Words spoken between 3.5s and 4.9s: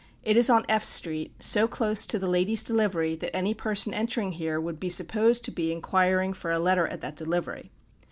person entering here would be